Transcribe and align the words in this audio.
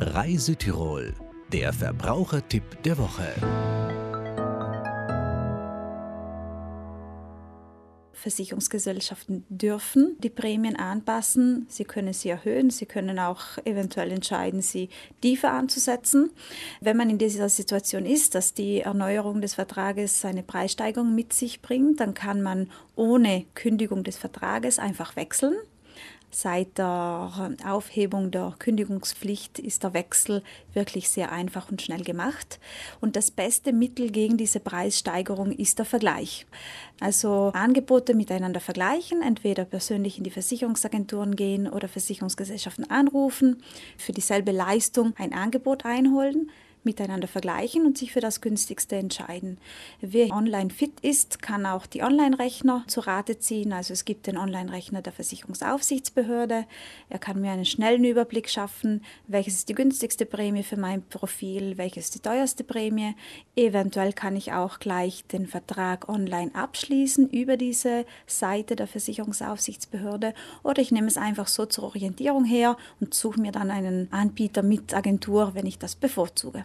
Reise 0.00 0.54
Tirol, 0.54 1.12
der 1.52 1.72
Verbrauchertipp 1.72 2.84
der 2.84 2.98
Woche. 2.98 3.34
Versicherungsgesellschaften 8.12 9.44
dürfen 9.48 10.16
die 10.20 10.30
Prämien 10.30 10.76
anpassen. 10.76 11.66
Sie 11.68 11.82
können 11.82 12.12
sie 12.12 12.28
erhöhen. 12.28 12.70
Sie 12.70 12.86
können 12.86 13.18
auch 13.18 13.58
eventuell 13.64 14.12
entscheiden, 14.12 14.62
sie 14.62 14.88
tiefer 15.20 15.50
anzusetzen. 15.50 16.30
Wenn 16.80 16.96
man 16.96 17.10
in 17.10 17.18
dieser 17.18 17.48
Situation 17.48 18.06
ist, 18.06 18.36
dass 18.36 18.54
die 18.54 18.82
Erneuerung 18.82 19.40
des 19.40 19.54
Vertrages 19.54 20.24
eine 20.24 20.44
Preissteigerung 20.44 21.12
mit 21.12 21.32
sich 21.32 21.60
bringt, 21.60 21.98
dann 21.98 22.14
kann 22.14 22.40
man 22.40 22.70
ohne 22.94 23.46
Kündigung 23.54 24.04
des 24.04 24.16
Vertrages 24.16 24.78
einfach 24.78 25.16
wechseln. 25.16 25.56
Seit 26.30 26.76
der 26.78 27.56
Aufhebung 27.64 28.30
der 28.30 28.54
Kündigungspflicht 28.58 29.58
ist 29.58 29.82
der 29.82 29.94
Wechsel 29.94 30.42
wirklich 30.74 31.08
sehr 31.08 31.32
einfach 31.32 31.70
und 31.70 31.80
schnell 31.80 32.02
gemacht. 32.02 32.60
Und 33.00 33.16
das 33.16 33.30
beste 33.30 33.72
Mittel 33.72 34.10
gegen 34.10 34.36
diese 34.36 34.60
Preissteigerung 34.60 35.52
ist 35.52 35.78
der 35.78 35.86
Vergleich. 35.86 36.46
Also 37.00 37.50
Angebote 37.54 38.14
miteinander 38.14 38.60
vergleichen, 38.60 39.22
entweder 39.22 39.64
persönlich 39.64 40.18
in 40.18 40.24
die 40.24 40.30
Versicherungsagenturen 40.30 41.34
gehen 41.34 41.68
oder 41.68 41.88
Versicherungsgesellschaften 41.88 42.90
anrufen, 42.90 43.62
für 43.96 44.12
dieselbe 44.12 44.52
Leistung 44.52 45.14
ein 45.16 45.32
Angebot 45.32 45.84
einholen 45.84 46.50
miteinander 46.88 47.28
vergleichen 47.28 47.84
und 47.84 47.98
sich 47.98 48.12
für 48.12 48.20
das 48.20 48.40
günstigste 48.40 48.96
entscheiden. 48.96 49.58
Wer 50.00 50.32
online 50.32 50.70
fit 50.70 51.00
ist, 51.00 51.42
kann 51.42 51.66
auch 51.66 51.86
die 51.86 52.02
Online-Rechner 52.02 52.84
zu 52.86 53.00
Rate 53.00 53.38
ziehen. 53.38 53.72
Also 53.72 53.92
es 53.92 54.04
gibt 54.04 54.26
den 54.26 54.38
Online-Rechner 54.38 55.02
der 55.02 55.12
Versicherungsaufsichtsbehörde. 55.12 56.17
Er 56.22 57.18
kann 57.18 57.40
mir 57.40 57.52
einen 57.52 57.64
schnellen 57.64 58.04
Überblick 58.04 58.48
schaffen, 58.48 59.04
welches 59.26 59.54
ist 59.54 59.68
die 59.68 59.74
günstigste 59.74 60.26
Prämie 60.26 60.62
für 60.62 60.76
mein 60.76 61.02
Profil, 61.02 61.78
welches 61.78 62.06
ist 62.06 62.14
die 62.16 62.20
teuerste 62.20 62.64
Prämie. 62.64 63.14
Eventuell 63.56 64.12
kann 64.12 64.36
ich 64.36 64.52
auch 64.52 64.78
gleich 64.78 65.24
den 65.26 65.46
Vertrag 65.46 66.08
online 66.08 66.54
abschließen 66.54 67.30
über 67.30 67.56
diese 67.56 68.04
Seite 68.26 68.76
der 68.76 68.86
Versicherungsaufsichtsbehörde 68.86 70.34
oder 70.62 70.82
ich 70.82 70.92
nehme 70.92 71.08
es 71.08 71.16
einfach 71.16 71.48
so 71.48 71.66
zur 71.66 71.84
Orientierung 71.84 72.44
her 72.44 72.76
und 73.00 73.14
suche 73.14 73.40
mir 73.40 73.52
dann 73.52 73.70
einen 73.70 74.12
Anbieter 74.12 74.62
mit 74.62 74.94
Agentur, 74.94 75.54
wenn 75.54 75.66
ich 75.66 75.78
das 75.78 75.94
bevorzuge. 75.94 76.64